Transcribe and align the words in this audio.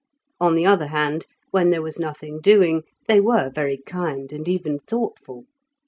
On 0.39 0.55
the 0.55 0.65
other 0.65 0.87
hand, 0.87 1.27
when 1.51 1.69
there 1.69 1.83
was 1.83 1.99
nothing 1.99 2.41
doing, 2.41 2.85
they 3.07 3.19
were 3.21 3.51
very 3.53 3.77
kind 3.85 4.33
and 4.33 4.49
even 4.49 4.79
thoughtful. 4.79 5.45